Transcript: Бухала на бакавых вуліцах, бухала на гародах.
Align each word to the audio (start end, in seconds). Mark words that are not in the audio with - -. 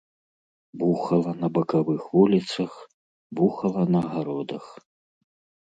Бухала 0.83 1.33
на 1.41 1.49
бакавых 1.57 2.01
вуліцах, 2.15 2.73
бухала 3.41 3.87
на 3.99 4.05
гародах. 4.11 4.65